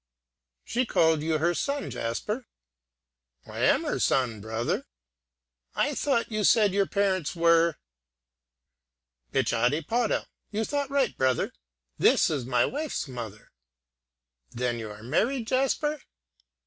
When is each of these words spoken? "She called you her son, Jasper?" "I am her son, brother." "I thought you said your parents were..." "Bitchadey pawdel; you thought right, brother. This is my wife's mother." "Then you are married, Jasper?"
"She 0.65 0.83
called 0.87 1.21
you 1.21 1.37
her 1.37 1.53
son, 1.53 1.91
Jasper?" 1.91 2.47
"I 3.45 3.59
am 3.59 3.83
her 3.83 3.99
son, 3.99 4.41
brother." 4.41 4.87
"I 5.75 5.93
thought 5.93 6.31
you 6.31 6.43
said 6.43 6.73
your 6.73 6.87
parents 6.87 7.35
were..." 7.35 7.75
"Bitchadey 9.31 9.81
pawdel; 9.85 10.25
you 10.49 10.65
thought 10.65 10.89
right, 10.89 11.15
brother. 11.15 11.53
This 11.99 12.31
is 12.31 12.47
my 12.47 12.65
wife's 12.65 13.07
mother." 13.07 13.51
"Then 14.49 14.79
you 14.79 14.89
are 14.89 15.03
married, 15.03 15.45
Jasper?" 15.45 16.01